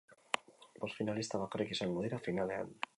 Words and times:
Bost 0.85 0.97
finalista 1.01 1.43
bakarrik 1.45 1.77
izango 1.77 2.07
dira 2.11 2.25
finalean. 2.31 2.79